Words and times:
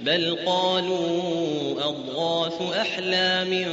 بل 0.00 0.38
قالوا 0.46 1.72
أضغاث 1.88 2.76
أحلام 2.76 3.64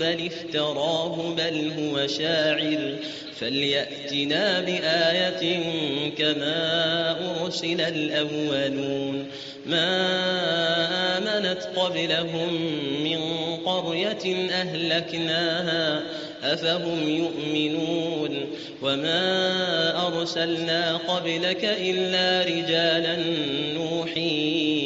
بل 0.00 0.26
افتراه 0.26 1.34
بل 1.36 1.72
هو 1.78 2.06
شاعر. 2.06 2.96
فليأتنا 3.40 4.60
بآية 4.60 5.60
كما 6.18 7.16
أرسل 7.42 7.80
الأولون. 7.80 9.26
ما 9.66 9.88
آمنت 11.18 11.62
قبلهم 11.76 12.54
من 13.04 13.18
قرية 13.56 14.50
أهلكناها 14.50 16.02
أفهم 16.42 17.08
يؤمنون. 17.08 18.46
وما 18.82 20.06
أرسلنا 20.06 20.96
قبلك 20.96 21.64
إلا 21.64 22.44
رجالا 22.48 23.16
نوحي 23.74 24.85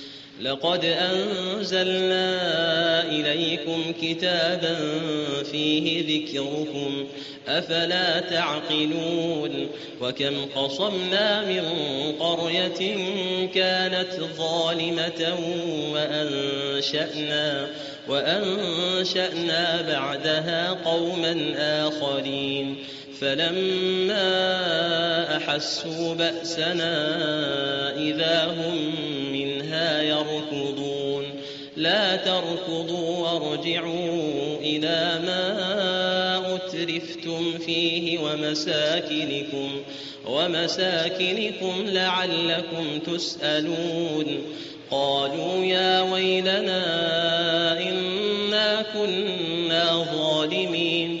لقد 0.41 0.85
أنزلنا 0.85 2.31
إليكم 3.03 3.93
كتابا 4.01 4.75
فيه 5.51 6.01
ذكركم 6.01 7.07
أفلا 7.47 8.19
تعقلون؟ 8.19 9.67
وكم 10.01 10.45
قصمنا 10.55 11.45
من 11.45 11.63
قرية 12.19 12.97
كانت 13.45 14.13
ظالمة 14.37 15.37
وأنشأنا 15.93 17.67
وأنشأنا 18.09 19.81
بعدها 19.81 20.69
قوما 20.85 21.53
آخرين. 21.57 22.75
فلما 23.21 24.17
أحسوا 25.37 26.15
بأسنا 26.15 26.93
إذا 27.97 28.45
هم 28.45 29.30
منها 30.23 30.41
يركضون 30.51 31.23
لا 31.77 32.15
تركضوا 32.15 33.17
وارجعوا 33.17 34.57
إلى 34.61 35.19
ما 35.25 36.55
أترفتم 36.55 37.57
فيه 37.65 38.19
ومساكنكم 38.19 39.81
ومساكنكم 40.27 41.83
لعلكم 41.85 42.99
تسألون. 42.99 44.41
قالوا 44.91 45.65
يا 45.65 46.01
ويلنا 46.01 46.83
إنا 47.81 48.85
كنا 48.93 50.05
ظالمين. 50.15 51.20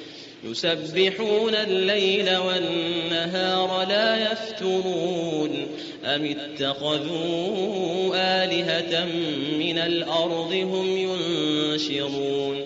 يسبحون 0.43 1.55
الليل 1.55 2.37
والنهار 2.37 3.87
لا 3.89 4.31
يفترون. 4.31 5.67
أم 6.05 6.25
اتخذوا 6.25 8.11
آلهة 8.15 9.05
من 9.59 9.77
الأرض 9.77 10.53
هم 10.53 10.97
ينشرون؟ 10.97 12.65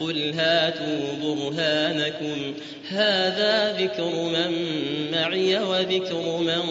قل 0.00 0.32
هاتوا 0.34 1.14
برهانكم. 1.22 2.54
هذا 2.88 3.72
ذكر 3.72 4.10
من 4.10 4.52
معي 5.12 5.58
وذكر 5.58 6.36
من 6.38 6.62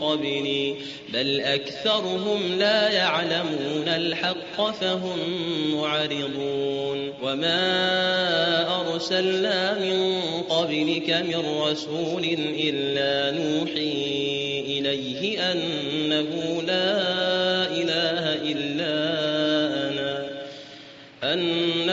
قبلي. 0.00 0.74
بل 1.12 1.40
أكثرهم 1.40 2.58
لا 2.58 2.90
يعلمون 2.90 3.88
الحق 3.88 4.70
فهم 4.80 5.18
معرضون. 5.74 7.12
وما 7.22 8.92
أرسلنا 8.92 9.78
من 9.78 10.22
قبلك 10.42 11.10
من 11.10 11.62
رسول 11.62 12.24
إلا 12.58 13.38
نوحي 13.38 14.64
إليه 14.66 15.52
أنه 15.52 16.62
لا 16.66 16.96
إله 17.66 18.34
إلا 18.52 18.94
أنا. 19.88 20.26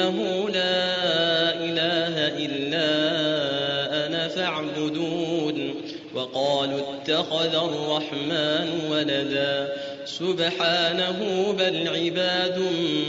أنه 0.10 0.50
لا 0.50 1.54
إله 1.54 2.28
إلا 2.46 2.86
أنا 4.06 4.28
فاعبدون. 4.28 5.76
وقالوا 6.16 6.80
اتخذ 6.80 7.56
الرحمن 7.56 8.82
ولدا. 8.92 9.74
سبحانه 10.06 11.52
بل 11.60 11.88
عباد 11.88 12.60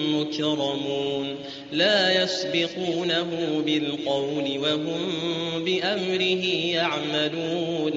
مكرمون 0.09 1.37
لا 1.73 2.23
يسبقونه 2.23 3.63
بالقول 3.67 4.59
وهم 4.59 5.01
بأمره 5.65 6.45
يعملون 6.73 7.93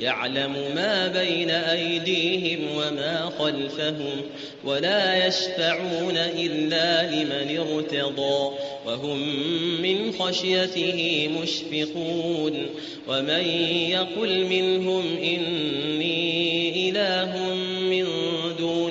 يعلم 0.00 0.52
ما 0.74 1.08
بين 1.08 1.50
أيديهم 1.50 2.58
وما 2.76 3.30
خلفهم 3.38 4.20
ولا 4.64 5.26
يشفعون 5.26 6.16
إلا 6.16 7.10
لمن 7.10 7.58
ارتضى 7.58 8.50
وهم 8.86 9.18
من 9.82 10.12
خشيته 10.12 11.30
مشفقون 11.42 12.66
ومن 13.08 13.44
يقل 13.90 14.44
منهم 14.44 15.16
إني 15.16 16.90
إله 16.90 17.54
من 17.54 17.71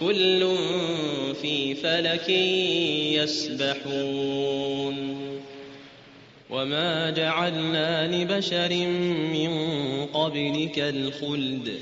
كل 0.00 0.56
في 1.42 1.74
فلك 1.74 2.28
يسبحون. 3.18 5.18
وما 6.50 7.10
جعلنا 7.10 8.16
لبشر 8.16 8.86
من 9.32 9.50
قبلك 10.06 10.78
الخلد. 10.78 11.72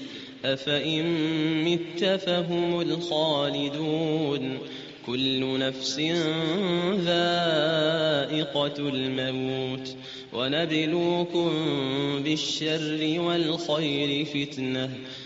أفإن 0.44 1.04
مت 1.64 2.04
فهم 2.04 2.80
الخالدون. 2.80 4.58
كل 5.06 5.58
نفس 5.58 6.00
ذائقة 7.04 8.78
الموت. 8.78 9.96
ونبلوكم 10.32 11.50
بالشر 12.24 13.20
والخير 13.20 14.24
فتنة. 14.24 14.90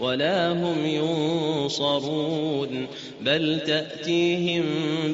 ولا 0.00 0.52
هم 0.52 0.86
ينصرون. 0.86 2.86
بل 3.20 3.60
تأتيهم 3.66 4.64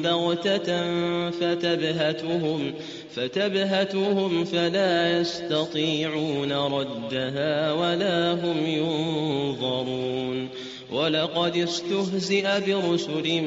بغتة 0.01 0.91
فتبهتهم 1.29 2.73
فتبهتهم 3.15 4.45
فلا 4.45 5.19
يستطيعون 5.19 6.51
ردها 6.51 7.73
ولا 7.73 8.33
هم 8.33 8.65
ينظرون. 8.65 10.49
ولقد 10.91 11.57
استهزئ 11.57 12.47
برسل 12.67 13.41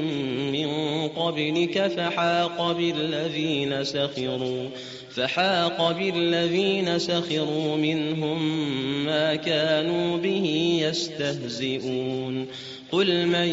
من 0.52 0.68
قبلك 1.08 1.86
فحاق 1.86 2.72
بالذين 2.72 3.84
سخروا 3.84 4.68
فحاق 5.10 5.92
بالذين 5.92 6.98
سخروا 6.98 7.76
منهم 7.76 8.66
ما 9.06 9.34
كانوا 9.34 10.16
به 10.16 10.78
يستهزئون. 10.82 12.46
قل 12.92 13.26
من 13.26 13.48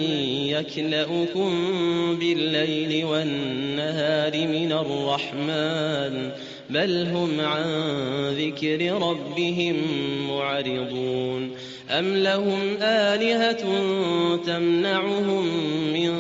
يكلؤكم 0.50 1.50
بالليل 2.20 3.06
والنهار 3.06 4.48
من 4.48 4.72
الرحمن؟ 4.72 6.32
بل 6.70 7.08
هم 7.08 7.42
عن 7.42 7.64
ذكر 8.30 8.94
ربهم 8.94 9.76
معرضون. 10.28 11.52
أم 11.90 12.16
لهم 12.16 12.78
آلهة 12.82 13.64
تمنعهم 14.46 15.46
من 15.94 16.12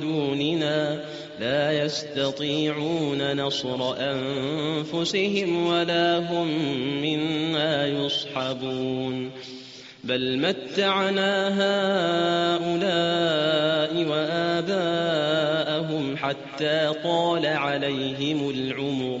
دوننا؟ 0.00 1.04
لا 1.40 1.84
يستطيعون 1.84 3.36
نصر 3.36 3.94
أنفسهم 3.98 5.66
ولا 5.66 6.18
هم 6.18 6.48
منا 7.02 7.86
يصحبون. 7.86 9.30
بل 10.04 10.38
متعنا 10.38 11.48
هؤلاء 12.58 14.04
وآباءهم 14.10 15.36
حتى 16.16 16.92
طال 17.04 17.46
عليهم 17.46 18.50
العمر. 18.50 19.20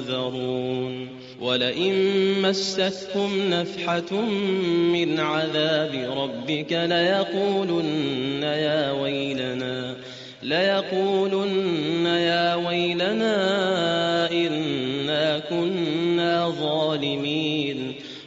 ولئن 1.41 1.93
مستكم 2.41 3.29
نفحة 3.49 4.21
من 4.93 5.19
عذاب 5.19 5.93
ربك 6.17 6.71
ليقولن 6.71 8.43
يا 8.43 8.91
ويلنا 8.91 9.95
ليقولن 10.43 12.05
يا 12.05 12.55
ويلنا 12.55 13.35
إنا 14.31 15.39
كنا 15.49 16.49
ظالمين. 16.49 17.50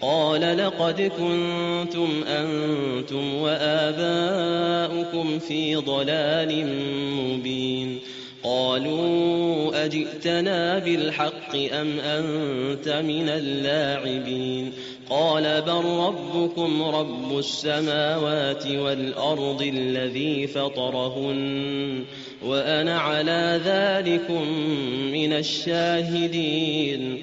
قال 0.00 0.58
لقد 0.58 1.00
كنتم 1.00 2.24
أنتم 2.26 3.34
وآباؤكم 3.34 5.38
في 5.38 5.76
ضلال 5.76 6.66
مبين. 7.16 7.98
قالوا 8.42 9.84
أجئتنا 9.84 10.78
بالحق 10.78 11.56
أم 11.56 12.00
أنت 12.00 12.88
من 12.88 13.28
اللاعبين؟ 13.28 14.72
قال 15.10 15.62
بل 15.62 15.84
ربكم 15.84 16.82
رب 16.82 17.38
السماوات 17.38 18.66
والأرض 18.66 19.62
الذي 19.62 20.46
فطرهن 20.46 22.04
وأنا 22.46 22.98
على 22.98 23.60
ذلكم 23.64 24.48
من 25.12 25.32
الشاهدين. 25.32 27.22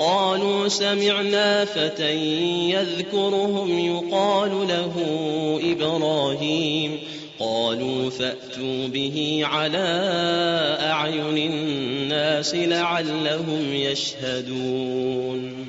قالوا 0.00 0.68
سمعنا 0.68 1.64
فتى 1.64 2.16
يذكرهم 2.70 3.78
يقال 3.78 4.50
له 4.50 4.94
إبراهيم. 5.72 6.98
قالوا 7.40 8.10
فأتوا 8.10 8.86
به 8.86 9.40
على 9.44 9.88
أعين 10.80 11.52
الناس 11.52 12.54
لعلهم 12.54 13.74
يشهدون. 13.74 15.66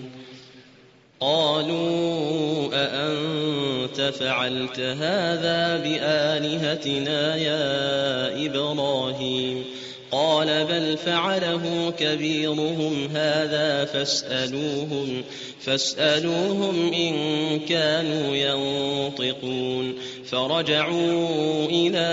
قالوا 1.19 2.69
أأنت 2.73 4.01
فعلت 4.01 4.79
هذا 4.79 5.77
بآلهتنا 5.83 7.35
يا 7.35 8.45
إبراهيم؟ 8.45 9.80
قال 10.11 10.65
بل 10.65 10.97
فعله 10.97 11.93
كبيرهم 11.99 13.07
هذا 13.13 13.85
فاسألوهم 13.85 15.23
فاسألوهم 15.61 16.93
إن 16.93 17.13
كانوا 17.59 18.35
ينطقون. 18.35 19.93
فرجعوا 20.25 21.65
إلى 21.65 22.09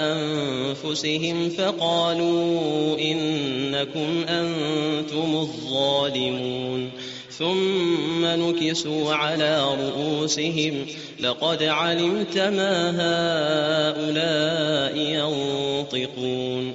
أنفسهم 0.00 1.50
فقالوا 1.50 2.98
إنكم 2.98 4.24
أنتم 4.28 5.36
الظالمون. 5.36 6.90
ثم 7.38 8.24
نكسوا 8.24 9.14
على 9.14 9.64
رؤوسهم 9.64 10.86
لقد 11.20 11.62
علمت 11.62 12.38
ما 12.38 12.90
هؤلاء 12.90 14.96
ينطقون. 14.96 16.74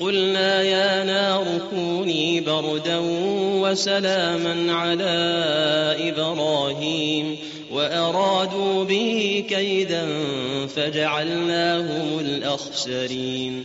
قلنا 0.00 0.62
يا 0.62 1.04
نار 1.04 1.44
كوني 1.70 2.40
بردا 2.40 2.98
وسلاما 3.60 4.72
على 4.72 5.14
إبراهيم 6.08 7.36
وأرادوا 7.72 8.84
به 8.84 9.44
كيدا 9.48 10.06
فجعلناهم 10.76 12.18
الأخسرين 12.18 13.64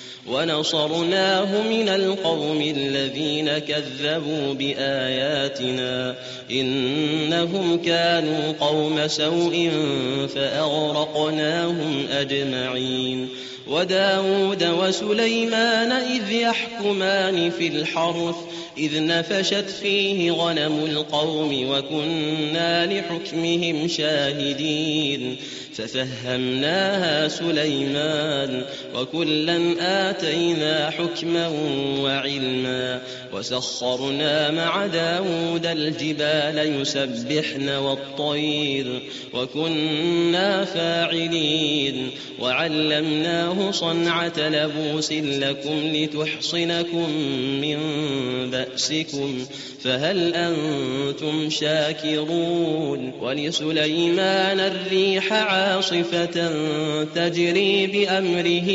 ونصرناه 0.27 1.61
من 1.61 1.89
القوم 1.89 2.61
الذين 2.61 3.57
كذبوا 3.57 4.53
بآياتنا 4.53 6.15
إنهم 6.51 7.81
كانوا 7.81 8.53
قوم 8.59 9.07
سوء 9.07 9.71
فأغرقناهم 10.35 12.05
أجمعين 12.11 13.29
وداود 13.67 14.63
وسليمان 14.63 15.91
إذ 15.91 16.31
يحكمان 16.31 17.49
في 17.49 17.67
الحرث 17.67 18.35
إذ 18.77 19.05
نفشت 19.05 19.69
فيه 19.81 20.31
غنم 20.31 20.85
القوم 20.85 21.69
وكنا 21.69 22.85
لحكمهم 22.85 23.87
شاهدين 23.87 25.37
ففهمناها 25.73 27.27
سليمان 27.27 28.63
وكلا 28.95 29.59
آتينا 30.09 30.89
حكما 30.89 31.47
وعلما 31.99 33.01
وسخرنا 33.33 34.51
مع 34.51 34.85
داود 34.85 35.65
الجبال 35.65 36.81
يسبحن 36.81 37.69
والطير 37.69 39.01
وكنا 39.33 40.65
فاعلين 40.65 42.11
وعلمناه 42.39 43.71
صنعة 43.71 44.33
لبوس 44.37 45.11
لكم 45.11 45.91
لتحصنكم 45.93 47.09
من 47.61 47.77
بأسكم 48.61 49.45
فهل 49.83 50.33
أنتم 50.33 51.49
شاكرون؟ 51.49 53.11
ولسليمان 53.21 54.59
الريح 54.59 55.33
عاصفة 55.33 56.51
تجري 57.15 57.87
بأمره 57.87 58.69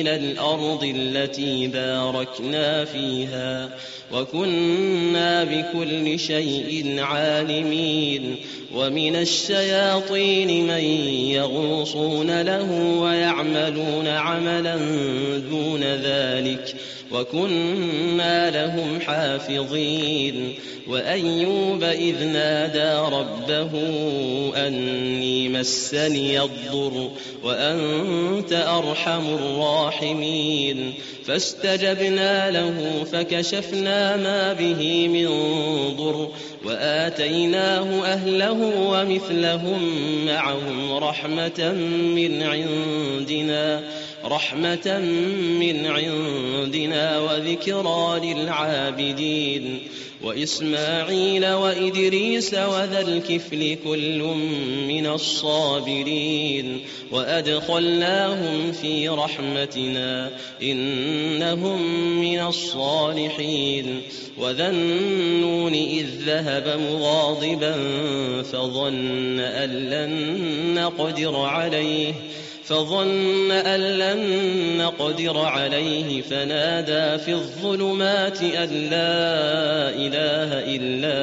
إلى 0.00 0.16
الأرض 0.16 0.94
التي 0.96 1.66
باركنا 1.66 2.84
فيها 2.84 3.70
وكنا 4.12 5.44
بكل 5.44 6.18
شيء 6.18 6.94
عالمين. 6.98 8.36
ومن 8.74 9.16
الشياطين 9.16 10.66
من 10.66 10.84
يغوصون 11.30 12.42
له 12.42 12.72
ويعملون 13.00 14.08
عملا 14.08 14.76
دون 15.50 15.82
ذلك. 15.82 16.74
وكنا 17.14 18.50
لهم 18.50 19.00
حافظين. 19.00 20.54
وأيوب 20.88 21.82
إذ 21.82 22.24
نادى 22.24 23.16
ربه 23.16 23.70
أني 24.56 25.48
مسني 25.48 26.42
الضر 26.42 27.10
وأنت 27.44 28.52
أرحم 28.52 29.26
الراحمين. 29.34 30.94
فاستجبنا 31.26 32.50
له 32.50 33.04
فكشفنا 33.12 34.16
ما 34.16 34.52
به 34.52 35.08
من 35.08 35.28
ضر 35.96 36.28
وآتيناه 36.64 38.04
أهله 38.04 38.72
ومثلهم 38.90 39.80
معهم 40.26 40.92
رحمة 40.92 41.72
من 42.16 42.42
عندنا. 42.42 43.82
رحمة 44.24 44.98
من 45.60 45.86
عندنا 45.86 47.18
وذكرى 47.18 48.34
للعابدين. 48.34 49.78
وإسماعيل 50.22 51.46
وإدريس 51.46 52.54
وذا 52.54 53.00
الكفل 53.00 53.76
كل 53.84 54.18
من 54.88 55.06
الصابرين. 55.06 56.80
وأدخلناهم 57.12 58.72
في 58.72 59.08
رحمتنا 59.08 60.30
إنهم 60.62 61.82
من 62.20 62.40
الصالحين. 62.40 64.02
وذا 64.38 64.70
النون 64.70 65.74
إذ 65.74 66.06
ذهب 66.26 66.80
مغاضبا 66.80 67.74
فظن 68.42 69.40
أن 69.40 69.70
لن 69.70 70.74
نقدر 70.74 71.36
عليه. 71.36 72.14
فظن 72.66 73.50
أن 73.50 73.80
لن 73.80 74.78
نقدر 74.78 75.38
عليه 75.38 76.22
فنادى 76.22 77.24
في 77.24 77.32
الظلمات 77.32 78.42
أن 78.42 78.68
لا 78.68 79.90
إله 79.90 80.76
إلا 80.76 81.18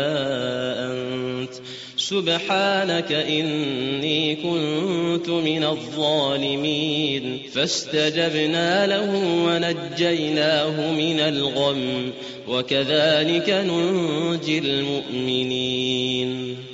أنت. 0.92 1.54
سبحانك 1.98 3.12
إني 3.12 4.36
كنت 4.36 5.30
من 5.30 5.64
الظالمين. 5.64 7.42
فاستجبنا 7.54 8.88
له 8.88 9.16
ونجيناه 9.46 10.92
من 10.92 11.20
الغم 11.20 12.12
وكذلك 12.48 13.50
ننجي 13.50 14.60
المؤمنين. 14.60 16.71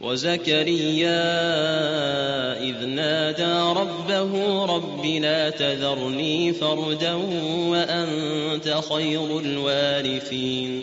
وزكريا 0.00 1.22
إذ 2.60 2.86
نادى 2.86 3.80
ربه 3.80 4.64
رب 4.64 5.06
لا 5.06 5.50
تذرني 5.50 6.52
فردا 6.52 7.14
وأنت 7.70 8.80
خير 8.90 9.38
الوارثين 9.38 10.82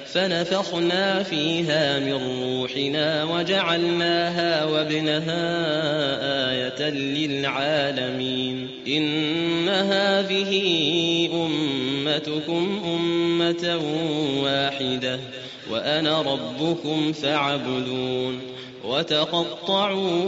فنفخنا 0.13 1.23
فيها 1.23 1.99
من 1.99 2.43
روحنا 2.43 3.23
وجعلناها 3.23 4.65
وابنها 4.65 5.43
آية 6.51 6.89
للعالمين. 6.89 8.67
إن 8.87 9.69
هذه 9.69 10.53
أمتكم 11.33 12.81
أمة 12.85 13.79
واحدة 14.43 15.19
وأنا 15.71 16.21
ربكم 16.21 17.11
فاعبدون. 17.11 18.39
وتقطعوا 18.85 20.23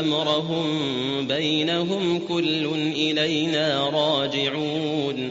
أمرهم 0.00 0.66
بينهم 1.26 2.18
كل 2.28 2.66
إلينا 2.96 3.90
راجعون. 3.90 5.30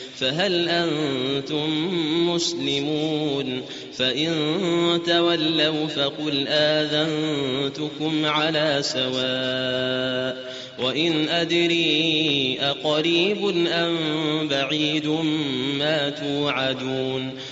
فهل 0.21 0.69
أنتم 0.69 1.69
مسلمون 2.29 3.61
فإن 3.93 4.31
تولوا 5.05 5.87
فقل 5.87 6.47
آذنتكم 6.47 8.25
على 8.25 8.77
سواء 8.81 10.51
وإن 10.79 11.29
أدري 11.29 12.57
أقريب 12.61 13.67
أم 13.67 13.97
بعيد 14.47 15.07
ما 15.79 16.09
توعدون 16.09 17.31